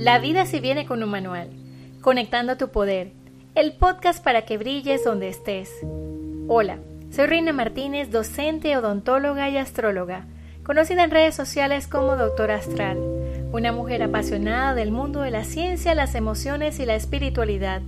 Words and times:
La 0.00 0.18
vida 0.18 0.46
se 0.46 0.60
viene 0.60 0.86
con 0.86 1.02
un 1.02 1.10
manual, 1.10 1.50
conectando 2.00 2.56
tu 2.56 2.70
poder, 2.70 3.12
el 3.54 3.74
podcast 3.74 4.24
para 4.24 4.46
que 4.46 4.56
brilles 4.56 5.04
donde 5.04 5.28
estés. 5.28 5.70
Hola, 6.48 6.78
soy 7.10 7.26
Reina 7.26 7.52
Martínez, 7.52 8.10
docente, 8.10 8.74
odontóloga 8.78 9.50
y 9.50 9.58
astróloga, 9.58 10.24
conocida 10.62 11.04
en 11.04 11.10
redes 11.10 11.34
sociales 11.34 11.86
como 11.86 12.16
Doctora 12.16 12.54
Astral, 12.54 12.96
una 13.52 13.72
mujer 13.72 14.02
apasionada 14.02 14.72
del 14.72 14.90
mundo 14.90 15.20
de 15.20 15.32
la 15.32 15.44
ciencia, 15.44 15.94
las 15.94 16.14
emociones 16.14 16.80
y 16.80 16.86
la 16.86 16.94
espiritualidad. 16.94 17.82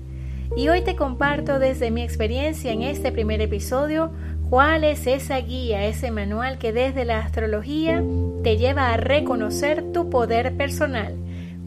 Y 0.54 0.68
hoy 0.68 0.82
te 0.82 0.96
comparto 0.96 1.58
desde 1.58 1.90
mi 1.90 2.02
experiencia 2.02 2.72
en 2.72 2.82
este 2.82 3.10
primer 3.10 3.40
episodio 3.40 4.12
cuál 4.50 4.84
es 4.84 5.06
esa 5.06 5.38
guía, 5.38 5.86
ese 5.86 6.10
manual 6.10 6.58
que 6.58 6.74
desde 6.74 7.06
la 7.06 7.20
astrología 7.20 8.04
te 8.42 8.58
lleva 8.58 8.92
a 8.92 8.98
reconocer 8.98 9.92
tu 9.92 10.10
poder 10.10 10.54
personal 10.58 11.16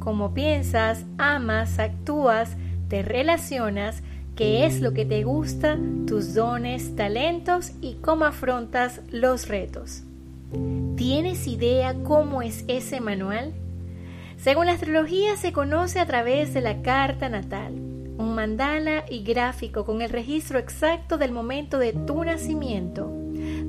cómo 0.05 0.35
piensas, 0.35 1.03
amas, 1.17 1.79
actúas, 1.79 2.55
te 2.89 3.01
relacionas, 3.01 4.03
qué 4.35 4.67
es 4.67 4.79
lo 4.79 4.93
que 4.93 5.03
te 5.03 5.23
gusta, 5.23 5.79
tus 6.05 6.35
dones, 6.35 6.95
talentos 6.95 7.71
y 7.81 7.95
cómo 7.95 8.25
afrontas 8.25 9.01
los 9.09 9.47
retos. 9.47 10.03
¿Tienes 10.95 11.47
idea 11.47 11.95
cómo 12.03 12.43
es 12.43 12.65
ese 12.67 13.01
manual? 13.01 13.53
Según 14.37 14.67
la 14.67 14.73
astrología 14.73 15.37
se 15.37 15.51
conoce 15.51 15.99
a 15.99 16.05
través 16.05 16.53
de 16.53 16.61
la 16.61 16.83
carta 16.83 17.27
natal, 17.27 17.73
un 17.73 18.35
mandala 18.35 19.05
y 19.09 19.23
gráfico 19.23 19.85
con 19.85 20.03
el 20.03 20.11
registro 20.11 20.59
exacto 20.59 21.17
del 21.17 21.31
momento 21.31 21.79
de 21.79 21.93
tu 21.93 22.23
nacimiento 22.23 23.14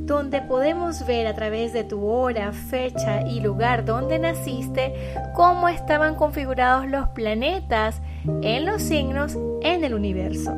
donde 0.06 0.40
podemos 0.40 1.04
ver 1.04 1.26
a 1.26 1.34
través 1.34 1.72
de 1.72 1.84
tu 1.84 2.06
hora, 2.06 2.52
fecha 2.52 3.22
y 3.26 3.40
lugar 3.40 3.84
donde 3.84 4.18
naciste 4.18 4.94
cómo 5.34 5.68
estaban 5.68 6.14
configurados 6.14 6.86
los 6.86 7.08
planetas 7.08 8.00
en 8.42 8.66
los 8.66 8.82
signos 8.82 9.36
en 9.62 9.84
el 9.84 9.94
universo. 9.94 10.56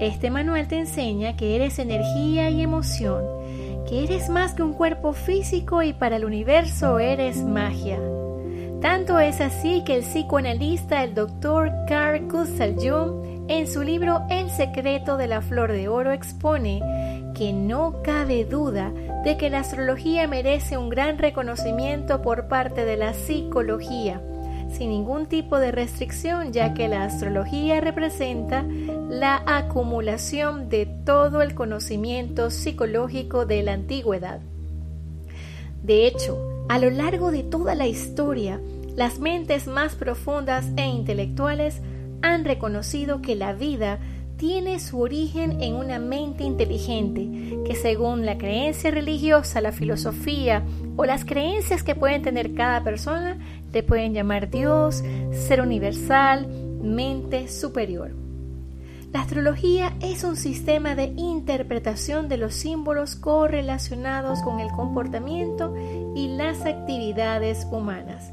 Este 0.00 0.30
manual 0.30 0.68
te 0.68 0.78
enseña 0.78 1.36
que 1.36 1.56
eres 1.56 1.78
energía 1.78 2.50
y 2.50 2.62
emoción, 2.62 3.24
que 3.88 4.04
eres 4.04 4.28
más 4.28 4.54
que 4.54 4.62
un 4.62 4.74
cuerpo 4.74 5.12
físico 5.12 5.82
y 5.82 5.92
para 5.92 6.16
el 6.16 6.24
universo 6.24 6.98
eres 6.98 7.42
magia. 7.42 7.98
Tanto 8.80 9.18
es 9.18 9.40
así 9.40 9.82
que 9.84 9.96
el 9.96 10.02
psicoanalista, 10.02 11.02
el 11.02 11.14
doctor 11.14 11.72
Carl 11.88 12.28
Gustav 12.28 12.76
Jung, 12.76 13.28
en 13.48 13.66
su 13.66 13.82
libro 13.82 14.24
El 14.30 14.50
secreto 14.50 15.16
de 15.16 15.26
la 15.26 15.40
flor 15.40 15.72
de 15.72 15.88
oro 15.88 16.12
expone 16.12 16.80
que 17.38 17.52
no 17.52 18.02
cabe 18.02 18.44
duda 18.44 18.92
de 19.22 19.36
que 19.36 19.48
la 19.48 19.60
astrología 19.60 20.26
merece 20.26 20.76
un 20.76 20.88
gran 20.88 21.18
reconocimiento 21.18 22.20
por 22.20 22.48
parte 22.48 22.84
de 22.84 22.96
la 22.96 23.14
psicología, 23.14 24.20
sin 24.72 24.90
ningún 24.90 25.26
tipo 25.26 25.60
de 25.60 25.70
restricción, 25.70 26.52
ya 26.52 26.74
que 26.74 26.88
la 26.88 27.04
astrología 27.04 27.80
representa 27.80 28.64
la 29.08 29.40
acumulación 29.46 30.68
de 30.68 30.86
todo 30.86 31.40
el 31.40 31.54
conocimiento 31.54 32.50
psicológico 32.50 33.46
de 33.46 33.62
la 33.62 33.74
antigüedad. 33.74 34.40
De 35.84 36.08
hecho, 36.08 36.64
a 36.68 36.80
lo 36.80 36.90
largo 36.90 37.30
de 37.30 37.44
toda 37.44 37.76
la 37.76 37.86
historia, 37.86 38.60
las 38.96 39.20
mentes 39.20 39.68
más 39.68 39.94
profundas 39.94 40.66
e 40.76 40.86
intelectuales 40.86 41.80
han 42.20 42.44
reconocido 42.44 43.22
que 43.22 43.36
la 43.36 43.52
vida 43.52 44.00
tiene 44.38 44.78
su 44.78 45.00
origen 45.00 45.60
en 45.60 45.74
una 45.74 45.98
mente 45.98 46.44
inteligente, 46.44 47.28
que 47.66 47.74
según 47.74 48.24
la 48.24 48.38
creencia 48.38 48.90
religiosa, 48.90 49.60
la 49.60 49.72
filosofía 49.72 50.64
o 50.96 51.04
las 51.04 51.24
creencias 51.24 51.82
que 51.82 51.96
pueden 51.96 52.22
tener 52.22 52.54
cada 52.54 52.84
persona, 52.84 53.36
le 53.72 53.82
pueden 53.82 54.14
llamar 54.14 54.48
Dios, 54.48 55.02
ser 55.32 55.60
universal, 55.60 56.46
mente 56.80 57.48
superior. 57.48 58.12
La 59.12 59.22
astrología 59.22 59.96
es 60.00 60.22
un 60.22 60.36
sistema 60.36 60.94
de 60.94 61.12
interpretación 61.16 62.28
de 62.28 62.36
los 62.36 62.54
símbolos 62.54 63.16
correlacionados 63.16 64.40
con 64.42 64.60
el 64.60 64.68
comportamiento 64.70 65.74
y 66.14 66.28
las 66.28 66.64
actividades 66.64 67.66
humanas. 67.72 68.32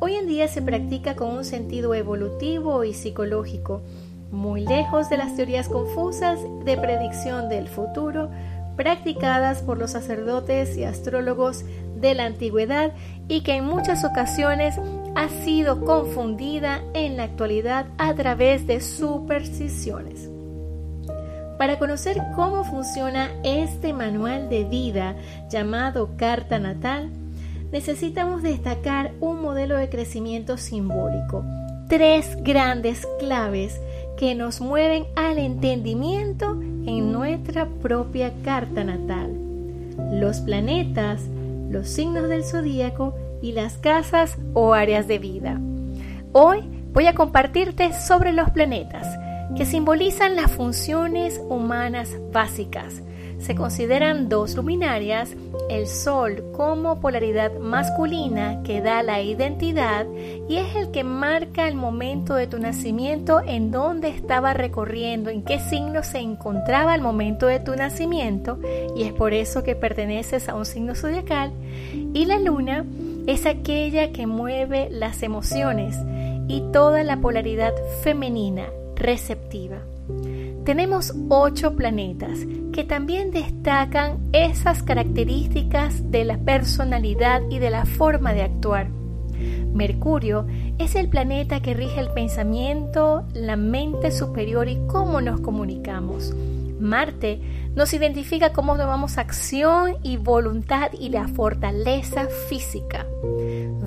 Hoy 0.00 0.14
en 0.14 0.26
día 0.26 0.48
se 0.48 0.62
practica 0.62 1.14
con 1.14 1.28
un 1.28 1.44
sentido 1.44 1.94
evolutivo 1.94 2.84
y 2.84 2.92
psicológico, 2.92 3.82
muy 4.30 4.64
lejos 4.66 5.10
de 5.10 5.16
las 5.16 5.34
teorías 5.36 5.68
confusas 5.68 6.38
de 6.64 6.76
predicción 6.76 7.48
del 7.48 7.68
futuro 7.68 8.30
practicadas 8.76 9.62
por 9.62 9.78
los 9.78 9.90
sacerdotes 9.90 10.76
y 10.76 10.84
astrólogos 10.84 11.64
de 11.96 12.14
la 12.14 12.24
antigüedad 12.24 12.92
y 13.28 13.42
que 13.42 13.56
en 13.56 13.66
muchas 13.66 14.04
ocasiones 14.04 14.76
ha 15.14 15.28
sido 15.28 15.84
confundida 15.84 16.80
en 16.94 17.16
la 17.16 17.24
actualidad 17.24 17.86
a 17.98 18.14
través 18.14 18.66
de 18.66 18.80
supersticiones. 18.80 20.30
Para 21.58 21.78
conocer 21.78 22.16
cómo 22.34 22.64
funciona 22.64 23.30
este 23.44 23.92
manual 23.92 24.48
de 24.48 24.64
vida 24.64 25.14
llamado 25.50 26.16
Carta 26.16 26.58
Natal, 26.58 27.10
necesitamos 27.70 28.42
destacar 28.42 29.12
un 29.20 29.42
modelo 29.42 29.76
de 29.76 29.90
crecimiento 29.90 30.56
simbólico, 30.56 31.44
tres 31.86 32.42
grandes 32.42 33.06
claves 33.18 33.78
que 34.20 34.34
nos 34.34 34.60
mueven 34.60 35.06
al 35.16 35.38
entendimiento 35.38 36.50
en 36.60 37.10
nuestra 37.10 37.64
propia 37.64 38.34
carta 38.44 38.84
natal. 38.84 39.34
Los 40.12 40.40
planetas, 40.40 41.22
los 41.70 41.88
signos 41.88 42.28
del 42.28 42.44
zodíaco 42.44 43.14
y 43.40 43.52
las 43.52 43.78
casas 43.78 44.36
o 44.52 44.74
áreas 44.74 45.08
de 45.08 45.18
vida. 45.18 45.58
Hoy 46.32 46.60
voy 46.92 47.06
a 47.06 47.14
compartirte 47.14 47.94
sobre 47.94 48.34
los 48.34 48.50
planetas, 48.50 49.08
que 49.56 49.64
simbolizan 49.64 50.36
las 50.36 50.50
funciones 50.50 51.40
humanas 51.48 52.14
básicas, 52.30 53.00
se 53.40 53.54
consideran 53.54 54.28
dos 54.28 54.54
luminarias, 54.54 55.34
el 55.68 55.86
Sol 55.86 56.44
como 56.52 57.00
polaridad 57.00 57.58
masculina 57.58 58.62
que 58.62 58.80
da 58.80 59.02
la 59.02 59.22
identidad 59.22 60.06
y 60.48 60.56
es 60.56 60.76
el 60.76 60.90
que 60.90 61.04
marca 61.04 61.66
el 61.68 61.74
momento 61.74 62.34
de 62.34 62.46
tu 62.46 62.58
nacimiento, 62.58 63.40
en 63.40 63.70
dónde 63.70 64.08
estaba 64.08 64.52
recorriendo, 64.52 65.30
en 65.30 65.42
qué 65.42 65.58
signo 65.58 66.02
se 66.02 66.18
encontraba 66.18 66.92
al 66.92 67.00
momento 67.00 67.46
de 67.46 67.60
tu 67.60 67.74
nacimiento 67.74 68.58
y 68.96 69.04
es 69.04 69.12
por 69.12 69.32
eso 69.32 69.62
que 69.62 69.74
perteneces 69.74 70.48
a 70.48 70.54
un 70.54 70.66
signo 70.66 70.94
zodiacal. 70.94 71.52
Y 72.12 72.26
la 72.26 72.38
luna 72.38 72.84
es 73.26 73.46
aquella 73.46 74.12
que 74.12 74.26
mueve 74.26 74.88
las 74.90 75.22
emociones 75.22 75.96
y 76.48 76.62
toda 76.72 77.04
la 77.04 77.18
polaridad 77.18 77.72
femenina 78.02 78.64
receptiva. 78.96 79.78
Tenemos 80.70 81.12
ocho 81.28 81.74
planetas 81.74 82.46
que 82.72 82.84
también 82.84 83.32
destacan 83.32 84.20
esas 84.32 84.84
características 84.84 86.12
de 86.12 86.24
la 86.24 86.38
personalidad 86.38 87.42
y 87.50 87.58
de 87.58 87.70
la 87.70 87.84
forma 87.86 88.34
de 88.34 88.42
actuar. 88.42 88.88
Mercurio 89.74 90.46
es 90.78 90.94
el 90.94 91.08
planeta 91.08 91.60
que 91.60 91.74
rige 91.74 91.98
el 91.98 92.12
pensamiento, 92.12 93.24
la 93.34 93.56
mente 93.56 94.12
superior 94.12 94.68
y 94.68 94.78
cómo 94.86 95.20
nos 95.20 95.40
comunicamos. 95.40 96.32
Marte 96.78 97.40
nos 97.74 97.94
identifica 97.94 98.52
cómo 98.52 98.76
tomamos 98.76 99.18
acción 99.18 99.96
y 100.02 100.16
voluntad 100.16 100.90
y 100.98 101.10
la 101.10 101.28
fortaleza 101.28 102.26
física. 102.48 103.06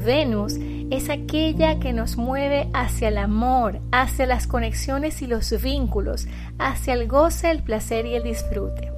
Venus 0.05 0.57
es 0.89 1.09
aquella 1.09 1.79
que 1.79 1.93
nos 1.93 2.17
mueve 2.17 2.69
hacia 2.73 3.09
el 3.09 3.17
amor, 3.17 3.79
hacia 3.91 4.25
las 4.25 4.47
conexiones 4.47 5.21
y 5.21 5.27
los 5.27 5.61
vínculos, 5.61 6.27
hacia 6.59 6.93
el 6.93 7.07
goce, 7.07 7.51
el 7.51 7.63
placer 7.63 8.05
y 8.05 8.15
el 8.15 8.23
disfrute. 8.23 8.91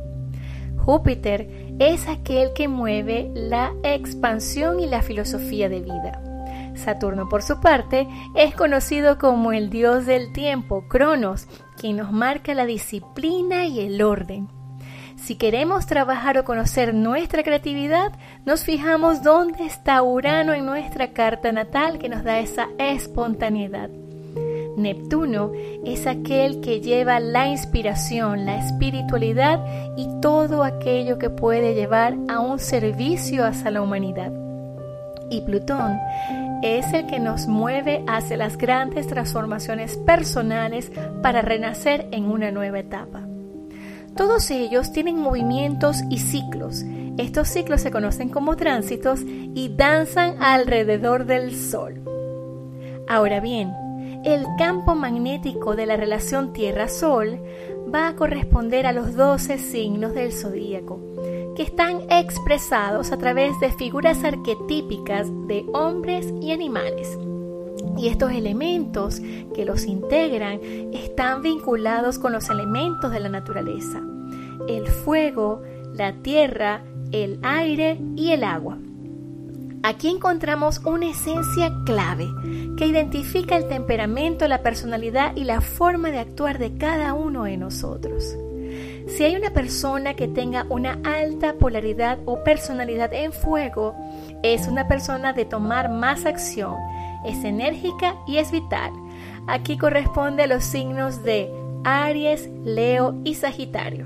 Júpiter 0.77 1.75
es 1.79 2.07
aquel 2.07 2.53
que 2.53 2.67
mueve 2.67 3.31
la 3.33 3.73
expansión 3.83 4.79
y 4.79 4.87
la 4.87 5.01
filosofía 5.01 5.67
de 5.67 5.81
vida. 5.81 6.21
Saturno, 6.75 7.29
por 7.29 7.41
su 7.41 7.59
parte, 7.59 8.07
es 8.35 8.53
conocido 8.53 9.17
como 9.17 9.51
el 9.51 9.69
dios 9.69 10.05
del 10.05 10.31
tiempo, 10.33 10.87
Cronos, 10.87 11.47
quien 11.77 11.97
nos 11.97 12.11
marca 12.11 12.53
la 12.53 12.65
disciplina 12.65 13.65
y 13.65 13.79
el 13.79 14.01
orden. 14.01 14.54
Si 15.17 15.35
queremos 15.35 15.87
trabajar 15.87 16.37
o 16.37 16.43
conocer 16.43 16.93
nuestra 16.93 17.41
creatividad, 17.41 18.11
nos 18.45 18.63
fijamos 18.63 19.23
dónde 19.23 19.65
está 19.65 20.01
Urano 20.03 20.53
en 20.53 20.65
nuestra 20.65 21.13
carta 21.13 21.51
natal 21.51 21.97
que 21.97 22.09
nos 22.09 22.23
da 22.23 22.39
esa 22.39 22.67
espontaneidad. 22.77 23.89
Neptuno 24.77 25.51
es 25.85 26.05
aquel 26.05 26.59
que 26.59 26.81
lleva 26.81 27.19
la 27.19 27.47
inspiración, 27.47 28.45
la 28.45 28.57
espiritualidad 28.57 29.63
y 29.97 30.07
todo 30.21 30.63
aquello 30.63 31.17
que 31.17 31.29
puede 31.29 31.73
llevar 31.73 32.15
a 32.27 32.39
un 32.39 32.59
servicio 32.59 33.45
hacia 33.45 33.71
la 33.71 33.81
humanidad. 33.81 34.31
Y 35.29 35.41
Plutón 35.41 35.97
es 36.61 36.93
el 36.93 37.07
que 37.07 37.19
nos 37.19 37.47
mueve 37.47 38.03
hacia 38.07 38.37
las 38.37 38.57
grandes 38.57 39.07
transformaciones 39.07 39.97
personales 39.97 40.91
para 41.23 41.41
renacer 41.41 42.07
en 42.11 42.25
una 42.25 42.51
nueva 42.51 42.79
etapa. 42.79 43.24
Todos 44.15 44.49
ellos 44.49 44.93
tienen 44.93 45.17
movimientos 45.17 45.97
y 46.09 46.19
ciclos. 46.19 46.85
Estos 47.17 47.49
ciclos 47.49 47.81
se 47.81 47.91
conocen 47.91 48.29
como 48.29 48.55
tránsitos 48.55 49.21
y 49.23 49.73
danzan 49.75 50.41
alrededor 50.41 51.25
del 51.25 51.53
Sol. 51.53 52.01
Ahora 53.09 53.41
bien, 53.41 53.73
el 54.23 54.45
campo 54.57 54.95
magnético 54.95 55.75
de 55.75 55.85
la 55.85 55.97
relación 55.97 56.53
Tierra-Sol 56.53 57.41
va 57.93 58.07
a 58.07 58.15
corresponder 58.15 58.87
a 58.87 58.93
los 58.93 59.15
12 59.15 59.57
signos 59.57 60.13
del 60.13 60.31
zodíaco, 60.31 60.99
que 61.55 61.63
están 61.63 62.09
expresados 62.09 63.11
a 63.11 63.17
través 63.17 63.59
de 63.59 63.71
figuras 63.73 64.23
arquetípicas 64.23 65.27
de 65.47 65.65
hombres 65.73 66.33
y 66.41 66.51
animales. 66.51 67.17
Y 67.97 68.07
estos 68.07 68.31
elementos 68.31 69.21
que 69.53 69.65
los 69.65 69.85
integran 69.85 70.59
están 70.93 71.41
vinculados 71.41 72.19
con 72.19 72.33
los 72.33 72.49
elementos 72.49 73.11
de 73.11 73.19
la 73.19 73.29
naturaleza, 73.29 74.01
el 74.67 74.87
fuego, 74.87 75.61
la 75.93 76.13
tierra, 76.21 76.83
el 77.11 77.39
aire 77.43 77.99
y 78.15 78.31
el 78.31 78.43
agua. 78.43 78.77
Aquí 79.83 80.09
encontramos 80.09 80.81
una 80.83 81.11
esencia 81.11 81.71
clave 81.85 82.27
que 82.75 82.87
identifica 82.87 83.55
el 83.55 83.67
temperamento, 83.67 84.47
la 84.47 84.63
personalidad 84.63 85.35
y 85.35 85.43
la 85.43 85.61
forma 85.61 86.09
de 86.09 86.17
actuar 86.17 86.57
de 86.57 86.75
cada 86.75 87.13
uno 87.13 87.43
de 87.43 87.55
nosotros. 87.57 88.35
Si 89.07 89.23
hay 89.23 89.35
una 89.35 89.51
persona 89.51 90.15
que 90.15 90.27
tenga 90.27 90.65
una 90.69 90.99
alta 91.03 91.53
polaridad 91.53 92.17
o 92.25 92.43
personalidad 92.43 93.13
en 93.13 93.31
fuego, 93.31 93.95
es 94.41 94.67
una 94.67 94.87
persona 94.87 95.33
de 95.33 95.45
tomar 95.45 95.91
más 95.91 96.25
acción, 96.25 96.75
es 97.27 97.43
enérgica 97.43 98.15
y 98.27 98.37
es 98.37 98.51
vital. 98.51 98.91
Aquí 99.47 99.77
corresponde 99.77 100.43
a 100.43 100.47
los 100.47 100.63
signos 100.63 101.23
de 101.23 101.49
Aries, 101.83 102.49
Leo 102.63 103.15
y 103.23 103.35
Sagitario. 103.35 104.05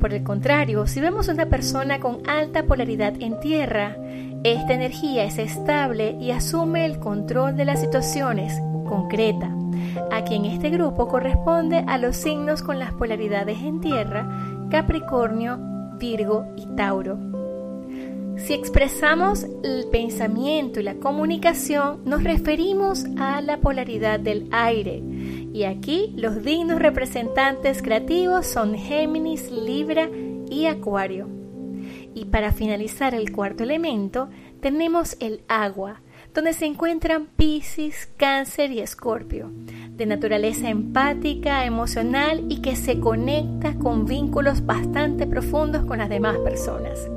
Por 0.00 0.14
el 0.14 0.22
contrario, 0.22 0.86
si 0.86 1.00
vemos 1.00 1.28
una 1.28 1.46
persona 1.46 2.00
con 2.00 2.26
alta 2.26 2.62
polaridad 2.64 3.14
en 3.20 3.38
tierra, 3.40 3.96
esta 4.44 4.72
energía 4.72 5.24
es 5.24 5.38
estable 5.38 6.16
y 6.18 6.30
asume 6.30 6.86
el 6.86 6.98
control 6.98 7.56
de 7.56 7.66
las 7.66 7.80
situaciones, 7.80 8.58
concreta. 8.88 9.54
Aquí 10.10 10.36
en 10.36 10.46
este 10.46 10.70
grupo 10.70 11.08
corresponde 11.08 11.84
a 11.86 11.98
los 11.98 12.16
signos 12.16 12.62
con 12.62 12.78
las 12.78 12.92
polaridades 12.92 13.58
en 13.62 13.80
tierra, 13.80 14.26
Capricornio, 14.70 15.58
Virgo 15.98 16.46
y 16.56 16.64
Tauro. 16.76 17.29
Si 18.46 18.54
expresamos 18.54 19.46
el 19.62 19.86
pensamiento 19.90 20.80
y 20.80 20.82
la 20.82 20.94
comunicación, 20.94 22.00
nos 22.04 22.24
referimos 22.24 23.04
a 23.18 23.40
la 23.42 23.58
polaridad 23.58 24.18
del 24.18 24.48
aire. 24.50 25.02
Y 25.52 25.64
aquí 25.64 26.14
los 26.16 26.42
dignos 26.42 26.80
representantes 26.80 27.82
creativos 27.82 28.46
son 28.46 28.76
Géminis, 28.76 29.50
Libra 29.50 30.08
y 30.48 30.66
Acuario. 30.66 31.28
Y 32.14 32.24
para 32.26 32.52
finalizar 32.52 33.14
el 33.14 33.30
cuarto 33.30 33.62
elemento, 33.62 34.30
tenemos 34.60 35.16
el 35.20 35.42
agua, 35.46 36.00
donde 36.34 36.54
se 36.54 36.66
encuentran 36.66 37.26
Pisces, 37.36 38.08
Cáncer 38.16 38.72
y 38.72 38.80
Escorpio, 38.80 39.50
de 39.90 40.06
naturaleza 40.06 40.70
empática, 40.70 41.66
emocional 41.66 42.44
y 42.48 42.62
que 42.62 42.74
se 42.74 43.00
conecta 43.00 43.74
con 43.74 44.06
vínculos 44.06 44.64
bastante 44.64 45.26
profundos 45.26 45.84
con 45.84 45.98
las 45.98 46.08
demás 46.08 46.38
personas. 46.38 47.08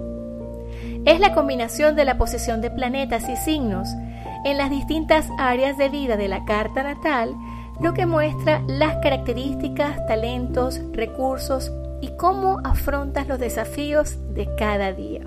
Es 1.06 1.20
la 1.20 1.34
combinación 1.34 1.96
de 1.96 2.06
la 2.06 2.18
posición 2.18 2.62
de 2.62 2.72
planetas 2.72 3.28
y 3.28 3.36
signos 3.36 3.90
en 4.46 4.58
las 4.58 4.70
distintas 4.70 5.28
áreas 5.38 5.78
de 5.78 5.90
vida 5.90 6.16
de 6.16 6.30
la 6.30 6.46
carta 6.46 6.82
natal 6.82 7.36
lo 7.82 7.94
que 7.94 8.06
muestra 8.06 8.62
las 8.68 8.98
características, 8.98 10.06
talentos, 10.08 10.80
recursos 10.94 11.72
y 12.02 12.16
cómo 12.16 12.60
afrontas 12.64 13.28
los 13.28 13.40
desafíos 13.40 14.18
de 14.34 14.48
cada 14.58 14.94
día. 14.94 15.22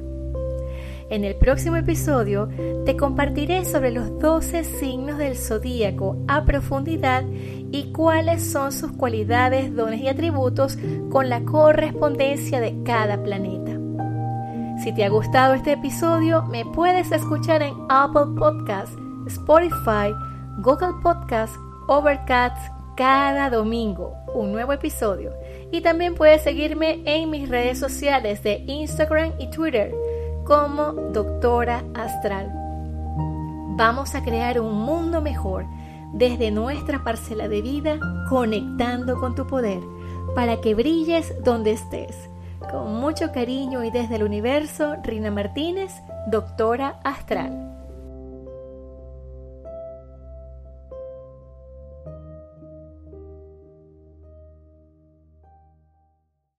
En 1.10 1.24
el 1.24 1.36
próximo 1.36 1.76
episodio 1.76 2.48
te 2.84 2.96
compartiré 2.96 3.64
sobre 3.64 3.90
los 3.90 4.18
12 4.18 4.64
signos 4.64 5.18
del 5.18 5.36
zodíaco 5.36 6.16
a 6.26 6.44
profundidad 6.44 7.24
y 7.70 7.92
cuáles 7.92 8.50
son 8.50 8.72
sus 8.72 8.92
cualidades, 8.92 9.74
dones 9.76 10.00
y 10.00 10.08
atributos 10.08 10.78
con 11.10 11.28
la 11.28 11.42
correspondencia 11.42 12.60
de 12.60 12.82
cada 12.82 13.22
planeta. 13.22 13.65
Si 14.82 14.92
te 14.92 15.04
ha 15.04 15.08
gustado 15.08 15.54
este 15.54 15.72
episodio, 15.72 16.42
me 16.42 16.64
puedes 16.66 17.10
escuchar 17.10 17.62
en 17.62 17.74
Apple 17.88 18.34
Podcasts, 18.38 18.94
Spotify, 19.26 20.14
Google 20.58 20.94
Podcasts, 21.02 21.58
Overcast 21.88 22.56
cada 22.94 23.48
domingo, 23.48 24.14
un 24.34 24.52
nuevo 24.52 24.74
episodio. 24.74 25.32
Y 25.72 25.80
también 25.80 26.14
puedes 26.14 26.42
seguirme 26.42 27.02
en 27.06 27.30
mis 27.30 27.48
redes 27.48 27.78
sociales 27.78 28.42
de 28.42 28.64
Instagram 28.66 29.32
y 29.38 29.48
Twitter 29.50 29.94
como 30.44 30.92
Doctora 31.12 31.82
Astral. 31.94 32.52
Vamos 33.76 34.14
a 34.14 34.22
crear 34.22 34.60
un 34.60 34.74
mundo 34.74 35.22
mejor 35.22 35.64
desde 36.12 36.50
nuestra 36.50 37.02
parcela 37.02 37.48
de 37.48 37.62
vida, 37.62 37.98
conectando 38.28 39.18
con 39.18 39.34
tu 39.34 39.46
poder, 39.46 39.80
para 40.34 40.60
que 40.60 40.74
brilles 40.74 41.32
donde 41.42 41.72
estés. 41.72 42.28
Con 42.70 42.94
mucho 42.94 43.30
cariño 43.32 43.84
y 43.84 43.90
desde 43.90 44.16
el 44.16 44.24
universo, 44.24 44.96
Rina 45.02 45.30
Martínez, 45.30 45.92
doctora 46.26 46.96
astral. 47.04 47.75